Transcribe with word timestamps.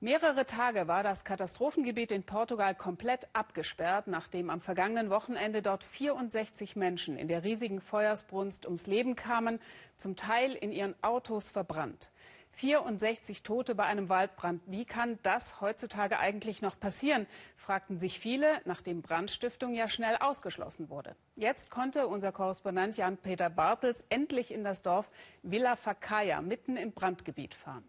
Mehrere 0.00 0.44
Tage 0.44 0.88
war 0.88 1.02
das 1.02 1.24
Katastrophengebiet 1.24 2.12
in 2.12 2.22
Portugal 2.22 2.74
komplett 2.74 3.28
abgesperrt, 3.32 4.08
nachdem 4.08 4.50
am 4.50 4.60
vergangenen 4.60 5.08
Wochenende 5.08 5.62
dort 5.62 5.82
64 5.84 6.76
Menschen 6.76 7.16
in 7.16 7.28
der 7.28 7.44
riesigen 7.44 7.80
Feuersbrunst 7.80 8.66
ums 8.66 8.86
Leben 8.86 9.16
kamen, 9.16 9.58
zum 9.96 10.14
Teil 10.14 10.52
in 10.52 10.70
ihren 10.70 10.94
Autos 11.02 11.48
verbrannt. 11.48 12.10
64 12.50 13.42
Tote 13.42 13.74
bei 13.74 13.84
einem 13.84 14.10
Waldbrand. 14.10 14.60
Wie 14.66 14.84
kann 14.84 15.18
das 15.22 15.62
heutzutage 15.62 16.18
eigentlich 16.18 16.60
noch 16.60 16.78
passieren? 16.78 17.26
fragten 17.56 17.98
sich 17.98 18.20
viele, 18.20 18.60
nachdem 18.66 19.00
Brandstiftung 19.00 19.74
ja 19.74 19.88
schnell 19.88 20.16
ausgeschlossen 20.16 20.90
wurde. 20.90 21.16
Jetzt 21.36 21.70
konnte 21.70 22.06
unser 22.06 22.32
Korrespondent 22.32 22.98
Jan-Peter 22.98 23.48
Bartels 23.48 24.04
endlich 24.10 24.52
in 24.52 24.62
das 24.62 24.82
Dorf 24.82 25.10
Villa 25.42 25.74
Facaya 25.74 26.42
mitten 26.42 26.76
im 26.76 26.92
Brandgebiet 26.92 27.54
fahren. 27.54 27.88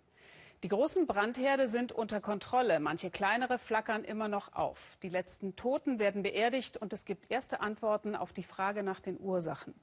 Die 0.63 0.69
großen 0.69 1.05
Brandherde 1.05 1.67
sind 1.67 1.91
unter 1.91 2.19
Kontrolle. 2.19 2.79
Manche 2.79 3.11
kleinere 3.11 3.59
flackern 3.59 4.03
immer 4.03 4.27
noch 4.27 4.53
auf. 4.53 4.97
Die 5.03 5.09
letzten 5.09 5.55
Toten 5.55 5.99
werden 5.99 6.23
beerdigt 6.23 6.77
und 6.77 6.93
es 6.93 7.05
gibt 7.05 7.29
erste 7.29 7.61
Antworten 7.61 8.15
auf 8.15 8.33
die 8.33 8.43
Frage 8.43 8.81
nach 8.81 8.99
den 8.99 9.19
Ursachen. 9.19 9.75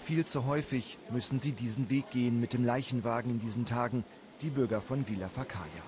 Viel 0.00 0.24
zu 0.24 0.46
häufig 0.46 0.98
müssen 1.10 1.38
sie 1.38 1.52
diesen 1.52 1.90
Weg 1.90 2.10
gehen 2.10 2.40
mit 2.40 2.54
dem 2.54 2.64
Leichenwagen 2.64 3.30
in 3.30 3.38
diesen 3.38 3.66
Tagen, 3.66 4.04
die 4.40 4.50
Bürger 4.50 4.80
von 4.80 5.06
Villa 5.06 5.28
Facaya. 5.28 5.82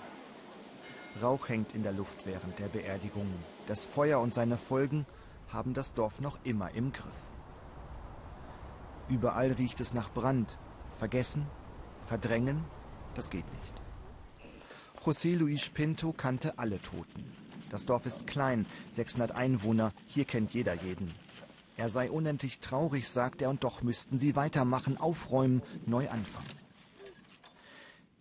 Rauch 1.23 1.49
hängt 1.49 1.75
in 1.75 1.83
der 1.83 1.93
Luft 1.93 2.27
während 2.27 2.59
der 2.59 2.69
Beerdigungen. 2.69 3.35
Das 3.67 3.85
Feuer 3.85 4.21
und 4.21 4.35
seine 4.35 4.59
Folgen 4.59 5.07
haben 5.51 5.73
das 5.73 5.95
Dorf 5.95 6.21
noch 6.21 6.39
immer 6.45 6.71
im 6.75 6.93
Griff. 6.93 7.34
Überall 9.09 9.53
riecht 9.53 9.81
es 9.81 9.95
nach 9.95 10.11
Brand. 10.11 10.59
Vergessen, 10.99 11.47
verdrängen, 12.07 12.65
das 13.15 13.31
geht 13.31 13.45
nicht. 13.53 13.75
José 15.05 15.37
Luis 15.37 15.69
Pinto 15.69 16.13
kannte 16.13 16.59
alle 16.59 16.81
Toten. 16.81 17.25
Das 17.71 17.85
Dorf 17.85 18.07
ist 18.07 18.27
klein, 18.27 18.67
600 18.93 19.33
Einwohner, 19.33 19.93
hier 20.07 20.25
kennt 20.25 20.55
jeder 20.55 20.75
jeden. 20.75 21.13
Er 21.77 21.91
sei 21.91 22.11
unendlich 22.11 22.61
traurig, 22.61 23.09
sagt 23.09 23.43
er, 23.43 23.51
und 23.51 23.65
doch 23.65 23.83
müssten 23.83 24.19
sie 24.19 24.37
weitermachen, 24.37 24.97
aufräumen, 24.97 25.61
neu 25.85 26.09
anfangen. 26.09 26.47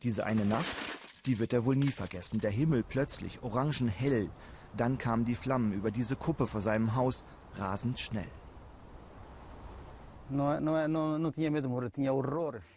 Diese 0.02 0.26
eine 0.26 0.44
Nacht, 0.44 0.76
die 1.26 1.40
wird 1.40 1.54
er 1.54 1.66
wohl 1.66 1.76
nie 1.76 1.92
vergessen. 1.92 2.40
Der 2.42 2.52
Himmel 2.52 2.84
plötzlich 2.84 3.44
orangenhell. 3.44 4.30
Dann 4.76 4.98
kamen 4.98 5.24
die 5.24 5.36
Flammen 5.36 5.72
über 5.72 5.92
diese 5.92 6.16
Kuppe 6.16 6.48
vor 6.48 6.62
seinem 6.62 6.96
Haus 6.96 7.24
rasend 7.56 8.00
schnell. 8.00 8.28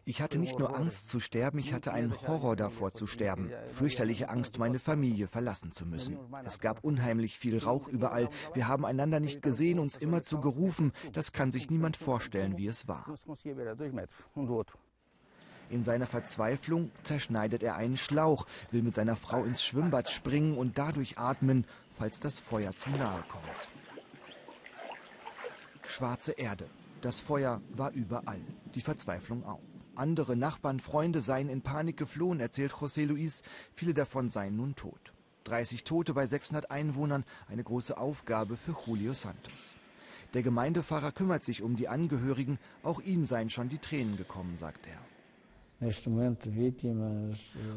Ich 0.04 0.20
hatte 0.20 0.38
nicht 0.38 0.58
nur 0.58 0.76
Angst 0.76 1.08
zu 1.08 1.20
sterben, 1.20 1.58
ich 1.58 1.72
hatte 1.72 1.92
einen 1.92 2.14
Horror 2.26 2.56
davor 2.56 2.92
zu 2.92 3.06
sterben. 3.06 3.50
Fürchterliche 3.66 4.28
Angst, 4.28 4.58
meine 4.58 4.78
Familie 4.78 5.28
verlassen 5.28 5.72
zu 5.72 5.86
müssen. 5.86 6.18
Es 6.44 6.60
gab 6.60 6.82
unheimlich 6.84 7.38
viel 7.38 7.58
Rauch 7.58 7.88
überall. 7.88 8.28
Wir 8.54 8.68
haben 8.68 8.84
einander 8.84 9.20
nicht 9.20 9.42
gesehen, 9.42 9.78
uns 9.78 9.96
immer 9.96 10.22
zu 10.22 10.40
gerufen. 10.40 10.92
Das 11.12 11.32
kann 11.32 11.52
sich 11.52 11.70
niemand 11.70 11.96
vorstellen, 11.96 12.56
wie 12.56 12.66
es 12.66 12.88
war. 12.88 13.06
In 15.68 15.82
seiner 15.82 16.06
Verzweiflung 16.06 16.90
zerschneidet 17.02 17.62
er 17.62 17.74
einen 17.74 17.96
Schlauch, 17.96 18.46
will 18.70 18.82
mit 18.82 18.94
seiner 18.94 19.16
Frau 19.16 19.44
ins 19.44 19.64
Schwimmbad 19.64 20.10
springen 20.10 20.56
und 20.56 20.78
dadurch 20.78 21.18
atmen, 21.18 21.64
falls 21.98 22.20
das 22.20 22.38
Feuer 22.38 22.74
zu 22.76 22.90
nahe 22.90 23.24
kommt. 23.28 23.44
Schwarze 25.88 26.32
Erde, 26.32 26.68
das 27.00 27.20
Feuer 27.20 27.60
war 27.70 27.92
überall, 27.92 28.40
die 28.74 28.80
Verzweiflung 28.80 29.44
auch. 29.44 29.60
Andere 29.94 30.36
Nachbarn, 30.36 30.80
Freunde 30.80 31.20
seien 31.22 31.48
in 31.48 31.62
Panik 31.62 31.96
geflohen, 31.96 32.40
erzählt 32.40 32.72
José 32.72 33.06
Luis. 33.06 33.42
Viele 33.74 33.94
davon 33.94 34.28
seien 34.28 34.56
nun 34.56 34.74
tot. 34.74 35.12
30 35.44 35.84
Tote 35.84 36.12
bei 36.12 36.26
600 36.26 36.70
Einwohnern, 36.70 37.24
eine 37.48 37.64
große 37.64 37.96
Aufgabe 37.96 38.56
für 38.56 38.76
Julio 38.86 39.12
Santos. 39.12 39.74
Der 40.34 40.42
Gemeindepfarrer 40.42 41.12
kümmert 41.12 41.44
sich 41.44 41.62
um 41.62 41.76
die 41.76 41.88
Angehörigen, 41.88 42.58
auch 42.82 43.00
ihm 43.00 43.26
seien 43.26 43.48
schon 43.48 43.68
die 43.68 43.78
Tränen 43.78 44.16
gekommen, 44.16 44.58
sagt 44.58 44.86
er. 44.86 44.98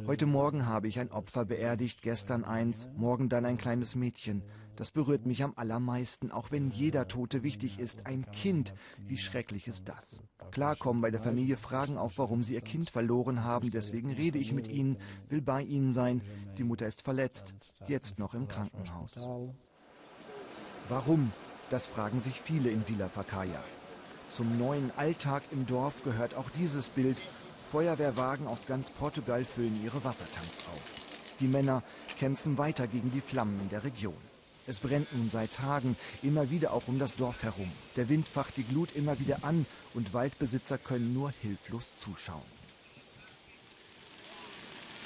Heute 0.07 0.25
Morgen 0.25 0.65
habe 0.65 0.87
ich 0.87 0.99
ein 0.99 1.11
Opfer 1.11 1.43
beerdigt, 1.43 2.01
gestern 2.01 2.45
eins, 2.45 2.87
morgen 2.95 3.27
dann 3.27 3.43
ein 3.43 3.57
kleines 3.57 3.95
Mädchen. 3.95 4.41
Das 4.77 4.89
berührt 4.91 5.25
mich 5.25 5.43
am 5.43 5.51
allermeisten, 5.57 6.31
auch 6.31 6.49
wenn 6.51 6.69
jeder 6.69 7.09
Tote 7.09 7.43
wichtig 7.43 7.77
ist. 7.77 8.05
Ein 8.05 8.25
Kind, 8.31 8.73
wie 9.05 9.17
schrecklich 9.17 9.67
ist 9.67 9.89
das? 9.89 10.17
Klar 10.51 10.77
kommen 10.77 11.01
bei 11.01 11.11
der 11.11 11.19
Familie 11.21 11.57
Fragen 11.57 11.97
auf, 11.97 12.17
warum 12.17 12.45
sie 12.45 12.53
ihr 12.53 12.61
Kind 12.61 12.89
verloren 12.89 13.43
haben. 13.43 13.69
Deswegen 13.69 14.11
rede 14.11 14.39
ich 14.39 14.53
mit 14.53 14.69
ihnen, 14.69 14.95
will 15.27 15.41
bei 15.41 15.61
ihnen 15.61 15.91
sein. 15.91 16.21
Die 16.57 16.63
Mutter 16.63 16.87
ist 16.87 17.01
verletzt, 17.01 17.53
jetzt 17.87 18.17
noch 18.17 18.33
im 18.33 18.47
Krankenhaus. 18.47 19.27
Warum? 20.87 21.33
Das 21.69 21.85
fragen 21.85 22.21
sich 22.21 22.39
viele 22.39 22.69
in 22.69 22.87
Villa 22.87 23.09
Facaya. 23.09 23.61
Zum 24.29 24.57
neuen 24.57 24.91
Alltag 24.95 25.43
im 25.51 25.65
Dorf 25.65 26.03
gehört 26.03 26.35
auch 26.35 26.49
dieses 26.51 26.87
Bild 26.87 27.21
Feuerwehrwagen 27.71 28.47
aus 28.47 28.65
ganz 28.65 28.89
Portugal 28.89 29.45
füllen 29.45 29.83
ihre 29.83 30.03
Wassertanks 30.03 30.63
auf. 30.73 30.81
Die 31.39 31.47
Männer 31.47 31.83
kämpfen 32.17 32.57
weiter 32.57 32.87
gegen 32.87 33.11
die 33.11 33.21
Flammen 33.21 33.59
in 33.61 33.69
der 33.69 33.83
Region. 33.83 34.17
Es 34.65 34.79
brennt 34.79 35.13
nun 35.15 35.29
seit 35.29 35.53
Tagen, 35.53 35.95
immer 36.23 36.49
wieder 36.49 36.73
auch 36.73 36.87
um 36.87 36.97
das 36.97 37.15
Dorf 37.15 37.43
herum. 37.43 37.71
Der 37.95 38.09
Wind 38.09 38.27
facht 38.27 38.57
die 38.57 38.63
Glut 38.63 38.95
immer 38.95 39.19
wieder 39.19 39.43
an 39.43 39.67
und 39.93 40.13
Waldbesitzer 40.13 40.79
können 40.79 41.13
nur 41.13 41.31
hilflos 41.41 41.85
zuschauen. 41.99 42.41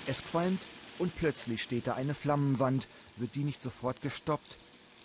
Es 0.07 0.23
qualmt 0.23 0.61
und 0.99 1.15
plötzlich 1.15 1.61
steht 1.61 1.87
da 1.87 1.95
eine 1.95 2.13
Flammenwand. 2.13 2.87
Wird 3.17 3.35
die 3.35 3.43
nicht 3.43 3.61
sofort 3.61 4.01
gestoppt, 4.01 4.57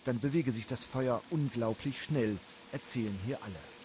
dann 0.05 0.21
bewege 0.21 0.53
sich 0.53 0.67
das 0.67 0.85
Feuer 0.85 1.23
unglaublich 1.31 2.03
schnell, 2.03 2.39
erzählen 2.73 3.19
hier 3.27 3.39
alle. 3.43 3.78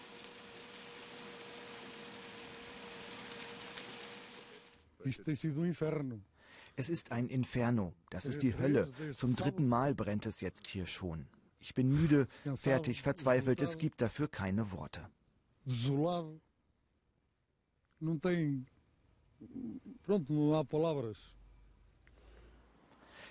Es 6.76 6.88
ist 6.88 7.12
ein 7.12 7.28
Inferno. 7.28 7.92
Das 8.10 8.24
ist 8.24 8.42
die 8.42 8.56
Hölle. 8.56 8.88
Zum 9.14 9.36
dritten 9.36 9.68
Mal 9.68 9.94
brennt 9.94 10.26
es 10.26 10.40
jetzt 10.40 10.66
hier 10.66 10.86
schon. 10.86 11.26
Ich 11.60 11.74
bin 11.74 11.88
müde, 11.88 12.26
fertig, 12.54 13.02
verzweifelt. 13.02 13.62
Es 13.62 13.78
gibt 13.78 14.00
dafür 14.00 14.28
keine 14.28 14.72
Worte. 14.72 15.00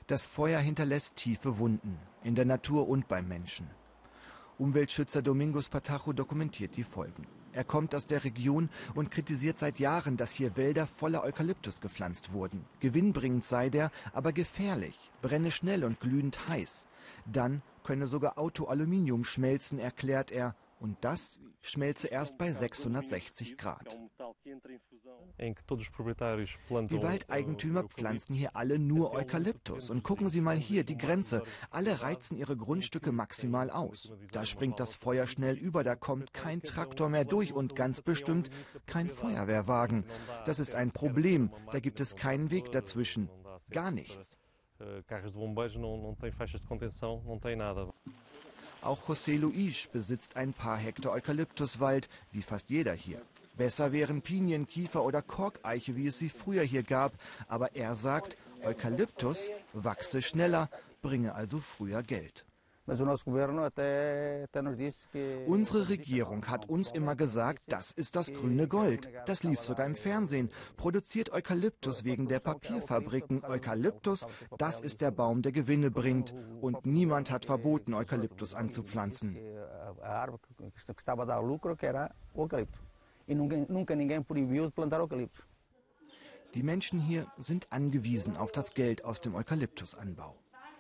Das 0.07 0.25
Feuer 0.25 0.59
hinterlässt 0.59 1.15
tiefe 1.15 1.57
Wunden, 1.59 1.97
in 2.23 2.35
der 2.35 2.45
Natur 2.45 2.87
und 2.87 3.07
beim 3.07 3.27
Menschen. 3.27 3.69
Umweltschützer 4.57 5.21
Domingos 5.21 5.69
Patacho 5.69 6.13
dokumentiert 6.13 6.75
die 6.75 6.83
Folgen. 6.83 7.25
Er 7.53 7.63
kommt 7.63 7.93
aus 7.93 8.07
der 8.07 8.23
Region 8.23 8.69
und 8.95 9.11
kritisiert 9.11 9.59
seit 9.59 9.79
Jahren, 9.79 10.17
dass 10.17 10.31
hier 10.31 10.57
Wälder 10.57 10.87
voller 10.87 11.23
Eukalyptus 11.23 11.79
gepflanzt 11.81 12.33
wurden. 12.33 12.65
Gewinnbringend 12.79 13.45
sei 13.45 13.69
der, 13.69 13.91
aber 14.11 14.33
gefährlich, 14.33 14.97
brenne 15.21 15.51
schnell 15.51 15.83
und 15.83 15.99
glühend 15.99 16.47
heiß. 16.47 16.85
Dann 17.25 17.61
könne 17.83 18.07
sogar 18.07 18.37
Autoaluminium 18.37 19.23
schmelzen, 19.23 19.77
erklärt 19.77 20.31
er, 20.31 20.55
und 20.79 20.97
das 21.01 21.39
schmelze 21.61 22.07
erst 22.07 22.37
bei 22.37 22.51
660 22.51 23.57
Grad. 23.57 23.95
Die 25.39 27.01
Waldeigentümer 27.01 27.83
pflanzen 27.83 28.33
hier 28.35 28.55
alle 28.55 28.79
nur 28.79 29.13
Eukalyptus. 29.13 29.89
Und 29.89 30.03
gucken 30.03 30.29
Sie 30.29 30.41
mal 30.41 30.57
hier, 30.57 30.83
die 30.83 30.97
Grenze. 30.97 31.43
Alle 31.71 32.01
reizen 32.01 32.37
ihre 32.37 32.55
Grundstücke 32.55 33.11
maximal 33.11 33.69
aus. 33.69 34.11
Da 34.31 34.45
springt 34.45 34.79
das 34.79 34.93
Feuer 34.95 35.27
schnell 35.27 35.57
über, 35.57 35.83
da 35.83 35.95
kommt 35.95 36.33
kein 36.33 36.61
Traktor 36.61 37.09
mehr 37.09 37.25
durch 37.25 37.53
und 37.53 37.75
ganz 37.75 38.01
bestimmt 38.01 38.49
kein 38.85 39.09
Feuerwehrwagen. 39.09 40.05
Das 40.45 40.59
ist 40.59 40.75
ein 40.75 40.91
Problem, 40.91 41.51
da 41.71 41.79
gibt 41.79 41.99
es 41.99 42.15
keinen 42.15 42.51
Weg 42.51 42.71
dazwischen. 42.71 43.29
Gar 43.69 43.91
nichts. 43.91 44.37
Auch 48.81 49.07
José 49.07 49.37
Luis 49.39 49.87
besitzt 49.87 50.35
ein 50.35 50.53
paar 50.53 50.77
Hektar 50.77 51.13
Eukalyptuswald, 51.13 52.09
wie 52.31 52.41
fast 52.41 52.69
jeder 52.69 52.93
hier. 52.93 53.21
Besser 53.55 53.91
wären 53.91 54.21
Pinien, 54.21 54.67
Kiefer 54.67 55.03
oder 55.03 55.21
Korkeiche, 55.21 55.95
wie 55.95 56.07
es 56.07 56.17
sie 56.17 56.29
früher 56.29 56.63
hier 56.63 56.83
gab. 56.83 57.13
Aber 57.47 57.75
er 57.75 57.95
sagt, 57.95 58.35
Eukalyptus 58.63 59.49
wachse 59.73 60.21
schneller, 60.21 60.69
bringe 61.01 61.35
also 61.35 61.59
früher 61.59 62.01
Geld. 62.01 62.45
Unsere 65.47 65.87
Regierung 65.87 66.47
hat 66.47 66.67
uns 66.67 66.91
immer 66.91 67.15
gesagt, 67.15 67.61
das 67.67 67.91
ist 67.91 68.17
das 68.17 68.33
grüne 68.33 68.67
Gold. 68.67 69.07
Das 69.25 69.43
lief 69.43 69.61
sogar 69.61 69.85
im 69.85 69.95
Fernsehen. 69.95 70.49
Produziert 70.75 71.31
Eukalyptus 71.31 72.03
wegen 72.03 72.27
der 72.27 72.39
Papierfabriken. 72.39 73.45
Eukalyptus, 73.45 74.25
das 74.57 74.81
ist 74.81 74.99
der 74.99 75.11
Baum, 75.11 75.43
der 75.43 75.53
Gewinne 75.53 75.91
bringt. 75.91 76.33
Und 76.59 76.85
niemand 76.85 77.31
hat 77.31 77.45
verboten, 77.45 77.93
Eukalyptus 77.93 78.53
anzupflanzen. 78.53 79.37
E 83.27 83.35
nunca 83.35 83.95
ninguém 83.95 84.21
proibiu 84.21 84.65
de 84.65 84.71
plantar 84.71 85.01
eucaliptos. 85.01 85.47
Die 86.53 86.63
Menschen 86.63 86.99
hier 86.99 87.27
sind 87.37 87.71
angewiesen 87.71 88.37
auf 88.37 88.51
das 88.51 88.73
Geld 88.73 89.03
aus 89.05 89.21
dem 89.21 89.33
Eukalyptusanbau. 89.33 90.35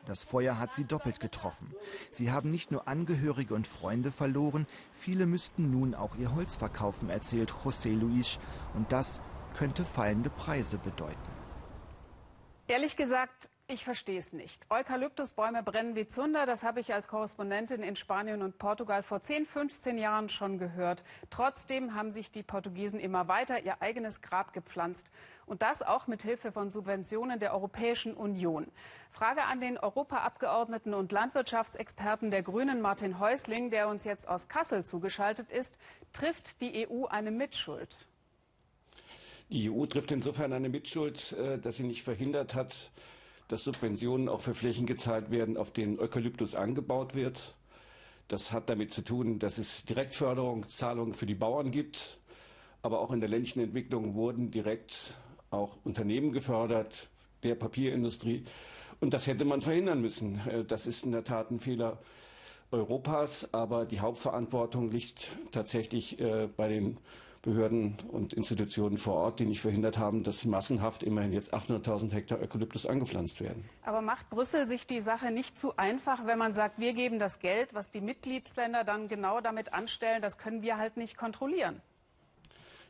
Das 0.05 0.23
Feuer 0.23 0.59
hat 0.59 0.75
sie 0.75 0.83
doppelt 0.83 1.19
getroffen. 1.19 1.73
Sie 2.11 2.29
haben 2.31 2.51
nicht 2.51 2.71
nur 2.71 2.87
Angehörige 2.87 3.55
und 3.55 3.67
Freunde 3.67 4.11
verloren, 4.11 4.67
viele 4.93 5.25
müssten 5.25 5.71
nun 5.71 5.95
auch 5.95 6.15
ihr 6.17 6.35
Holz 6.35 6.55
verkaufen, 6.55 7.09
erzählt 7.09 7.51
José 7.51 7.97
Luis. 7.97 8.37
Und 8.73 8.91
das 8.91 9.19
könnte 9.57 9.85
fallende 9.85 10.29
Preise 10.29 10.77
bedeuten. 10.77 11.17
Ehrlich 12.67 12.95
gesagt, 12.95 13.49
ich 13.67 13.85
verstehe 13.85 14.19
es 14.19 14.33
nicht. 14.33 14.65
Eukalyptusbäume 14.69 15.63
brennen 15.63 15.95
wie 15.95 16.05
Zunder, 16.05 16.45
das 16.45 16.63
habe 16.63 16.81
ich 16.81 16.93
als 16.93 17.07
Korrespondentin 17.07 17.81
in 17.81 17.95
Spanien 17.95 18.41
und 18.41 18.57
Portugal 18.57 19.03
vor 19.03 19.21
10, 19.21 19.45
15 19.45 19.97
Jahren 19.97 20.29
schon 20.29 20.57
gehört. 20.57 21.03
Trotzdem 21.29 21.95
haben 21.95 22.11
sich 22.11 22.31
die 22.31 22.43
Portugiesen 22.43 22.99
immer 22.99 23.27
weiter 23.27 23.63
ihr 23.63 23.81
eigenes 23.81 24.21
Grab 24.21 24.53
gepflanzt. 24.53 25.09
Und 25.45 25.61
das 25.61 25.81
auch 25.81 26.07
mit 26.07 26.23
Hilfe 26.23 26.51
von 26.51 26.71
Subventionen 26.71 27.39
der 27.39 27.53
Europäischen 27.53 28.13
Union. 28.13 28.67
Frage 29.09 29.43
an 29.43 29.61
den 29.61 29.77
Europaabgeordneten 29.77 30.93
und 30.93 31.11
Landwirtschaftsexperten 31.11 32.31
der 32.31 32.43
Grünen 32.43 32.81
Martin 32.81 33.19
Häusling, 33.19 33.69
der 33.69 33.87
uns 33.87 34.03
jetzt 34.03 34.27
aus 34.27 34.47
Kassel 34.47 34.83
zugeschaltet 34.83 35.49
ist. 35.49 35.77
Trifft 36.11 36.61
die 36.61 36.87
EU 36.87 37.05
eine 37.05 37.31
Mitschuld? 37.31 37.97
Die 39.49 39.69
EU 39.69 39.85
trifft 39.85 40.11
insofern 40.11 40.53
eine 40.53 40.69
Mitschuld, 40.69 41.33
äh, 41.33 41.59
dass 41.59 41.77
sie 41.77 41.83
nicht 41.83 42.03
verhindert 42.03 42.55
hat, 42.55 42.91
dass 43.47 43.63
Subventionen 43.63 44.29
auch 44.29 44.41
für 44.41 44.53
Flächen 44.53 44.85
gezahlt 44.85 45.31
werden, 45.31 45.57
auf 45.57 45.71
denen 45.71 45.99
Eukalyptus 45.99 46.55
angebaut 46.55 47.15
wird. 47.15 47.55
Das 48.27 48.51
hat 48.51 48.69
damit 48.69 48.93
zu 48.93 49.03
tun, 49.03 49.39
dass 49.39 49.57
es 49.57 49.85
Direktförderung, 49.85 50.69
Zahlungen 50.69 51.13
für 51.13 51.25
die 51.25 51.35
Bauern 51.35 51.71
gibt. 51.71 52.17
Aber 52.81 52.99
auch 52.99 53.11
in 53.11 53.19
der 53.19 53.29
ländlichen 53.29 53.61
Entwicklung 53.61 54.15
wurden 54.15 54.51
direkt 54.51 55.17
auch 55.49 55.77
Unternehmen 55.83 56.31
gefördert, 56.31 57.09
der 57.43 57.55
Papierindustrie. 57.55 58.45
Und 58.99 59.13
das 59.13 59.27
hätte 59.27 59.45
man 59.45 59.61
verhindern 59.61 60.01
müssen. 60.01 60.39
Äh, 60.47 60.63
das 60.65 60.87
ist 60.87 61.05
in 61.05 61.11
der 61.11 61.23
Tat 61.23 61.51
ein 61.51 61.59
Fehler 61.59 61.99
Europas, 62.71 63.53
aber 63.53 63.85
die 63.85 63.99
Hauptverantwortung 63.99 64.89
liegt 64.89 65.31
tatsächlich 65.51 66.19
äh, 66.19 66.47
bei 66.47 66.69
den 66.69 66.97
Behörden 67.43 67.97
und 68.09 68.31
Institutionen 68.31 68.97
vor 68.97 69.15
Ort, 69.15 69.39
die 69.41 69.45
nicht 69.45 69.59
verhindert 69.59 69.97
haben, 69.97 70.23
dass 70.23 70.45
massenhaft 70.45 71.03
immerhin 71.03 71.33
jetzt 71.33 71.53
800.000 71.53 72.13
Hektar 72.13 72.39
Eukalyptus 72.39 72.85
angepflanzt 72.85 73.41
werden. 73.41 73.65
Aber 73.83 74.01
macht 74.01 74.29
Brüssel 74.29 74.65
sich 74.65 74.87
die 74.87 75.01
Sache 75.01 75.29
nicht 75.29 75.59
zu 75.59 75.75
einfach, 75.75 76.25
wenn 76.25 76.37
man 76.37 76.53
sagt, 76.53 76.79
wir 76.79 76.93
geben 76.93 77.19
das 77.19 77.39
Geld, 77.39 77.73
was 77.73 77.91
die 77.91 77.99
Mitgliedsländer 77.99 78.85
dann 78.85 79.09
genau 79.09 79.41
damit 79.41 79.73
anstellen, 79.73 80.21
das 80.21 80.37
können 80.37 80.61
wir 80.61 80.77
halt 80.77 80.95
nicht 80.95 81.17
kontrollieren? 81.17 81.81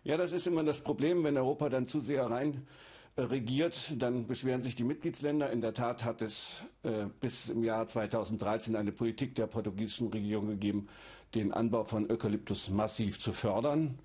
Ja, 0.04 0.18
das 0.18 0.32
ist 0.34 0.46
immer 0.46 0.64
das 0.64 0.82
Problem, 0.82 1.24
wenn 1.24 1.36
Europa 1.36 1.70
dann 1.70 1.88
zu 1.88 2.00
sehr 2.00 2.30
rein 2.30 2.68
äh, 3.16 3.24
regiert, 3.24 4.00
dann 4.04 4.28
beschweren 4.28 4.62
sich 4.62 4.76
die 4.76 4.84
Mitgliedsländer. 4.84 5.50
In 5.50 5.62
der 5.62 5.74
Tat 5.74 6.06
hat 6.06 6.22
es 6.22 6.62
äh, 6.84 7.06
bis 7.22 7.50
im 7.50 7.64
Jahr 7.64 7.88
2013 7.88 8.76
eine 8.76 8.92
Politik 8.92 9.34
der 9.34 9.48
portugiesischen 9.48 10.10
Regierung 10.10 10.48
gegeben, 10.48 10.90
den 11.34 11.52
Anbau 11.52 11.86
von 11.86 12.12
Eukalyptus 12.12 12.70
massiv 12.70 13.20
zu 13.20 13.34
fördern. 13.34 13.98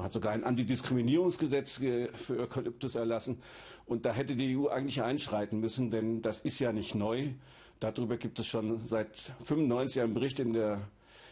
Man 0.00 0.06
hat 0.06 0.14
sogar 0.14 0.32
ein 0.32 0.44
Antidiskriminierungsgesetz 0.44 1.76
für 1.76 2.40
Eukalyptus 2.40 2.94
erlassen. 2.94 3.42
Und 3.84 4.06
da 4.06 4.14
hätte 4.14 4.34
die 4.34 4.56
EU 4.56 4.68
eigentlich 4.68 5.02
einschreiten 5.02 5.60
müssen, 5.60 5.90
denn 5.90 6.22
das 6.22 6.40
ist 6.40 6.58
ja 6.58 6.72
nicht 6.72 6.94
neu. 6.94 7.32
Darüber 7.80 8.16
gibt 8.16 8.38
es 8.38 8.46
schon 8.46 8.86
seit 8.86 9.14
95 9.44 10.00
einen 10.00 10.14
Bericht 10.14 10.40
in 10.40 10.54
der, 10.54 10.80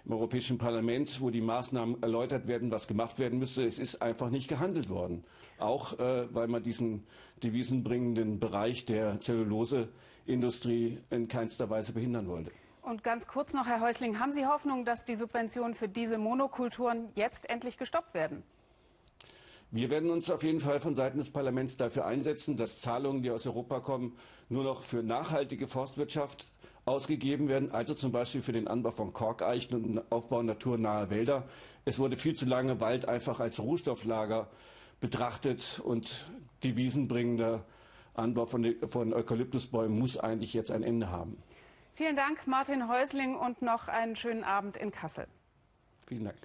im 0.04 0.12
Europäischen 0.12 0.58
Parlament, 0.58 1.22
wo 1.22 1.30
die 1.30 1.40
Maßnahmen 1.40 2.02
erläutert 2.02 2.46
werden, 2.46 2.70
was 2.70 2.86
gemacht 2.86 3.18
werden 3.18 3.38
müsse. 3.38 3.64
Es 3.66 3.78
ist 3.78 4.02
einfach 4.02 4.28
nicht 4.28 4.48
gehandelt 4.48 4.90
worden. 4.90 5.24
Auch 5.58 5.98
äh, 5.98 6.26
weil 6.34 6.48
man 6.48 6.62
diesen 6.62 7.06
devisenbringenden 7.42 8.38
Bereich 8.38 8.84
der 8.84 9.18
Zelluloseindustrie 9.18 10.98
in 11.08 11.26
keinster 11.26 11.70
Weise 11.70 11.94
behindern 11.94 12.28
wollte. 12.28 12.50
Und 12.82 13.02
ganz 13.02 13.26
kurz 13.26 13.54
noch, 13.54 13.66
Herr 13.66 13.80
Häusling, 13.80 14.20
haben 14.20 14.32
Sie 14.32 14.44
Hoffnung, 14.44 14.84
dass 14.84 15.06
die 15.06 15.16
Subventionen 15.16 15.74
für 15.74 15.88
diese 15.88 16.18
Monokulturen 16.18 17.08
jetzt 17.14 17.48
endlich 17.48 17.78
gestoppt 17.78 18.12
werden? 18.12 18.42
Wir 19.70 19.90
werden 19.90 20.10
uns 20.10 20.30
auf 20.30 20.42
jeden 20.42 20.60
Fall 20.60 20.80
von 20.80 20.94
Seiten 20.94 21.18
des 21.18 21.30
Parlaments 21.30 21.76
dafür 21.76 22.06
einsetzen, 22.06 22.56
dass 22.56 22.80
Zahlungen, 22.80 23.22
die 23.22 23.30
aus 23.30 23.46
Europa 23.46 23.80
kommen, 23.80 24.16
nur 24.48 24.64
noch 24.64 24.82
für 24.82 25.02
nachhaltige 25.02 25.68
Forstwirtschaft 25.68 26.46
ausgegeben 26.86 27.48
werden, 27.48 27.70
also 27.70 27.94
zum 27.94 28.10
Beispiel 28.10 28.40
für 28.40 28.52
den 28.52 28.66
Anbau 28.66 28.92
von 28.92 29.12
Korkeichen 29.12 29.74
und 29.74 29.82
den 29.82 30.00
Aufbau 30.10 30.42
naturnaher 30.42 31.10
Wälder. 31.10 31.46
Es 31.84 31.98
wurde 31.98 32.16
viel 32.16 32.34
zu 32.34 32.46
lange 32.46 32.80
Wald 32.80 33.06
einfach 33.06 33.40
als 33.40 33.60
Rohstofflager 33.60 34.48
betrachtet 35.00 35.80
und 35.84 36.30
devisenbringender 36.64 37.64
Anbau 38.14 38.46
von, 38.46 38.74
von 38.86 39.12
Eukalyptusbäumen 39.12 39.98
muss 39.98 40.16
eigentlich 40.16 40.54
jetzt 40.54 40.70
ein 40.70 40.82
Ende 40.82 41.10
haben. 41.10 41.36
Vielen 41.94 42.16
Dank, 42.16 42.46
Martin 42.46 42.88
Häusling, 42.88 43.36
und 43.36 43.60
noch 43.60 43.88
einen 43.88 44.16
schönen 44.16 44.44
Abend 44.44 44.76
in 44.76 44.90
Kassel. 44.90 45.26
Vielen 46.06 46.24
Dank. 46.24 46.38